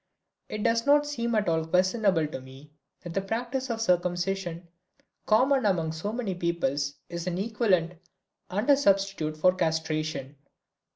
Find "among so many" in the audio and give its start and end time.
5.63-6.33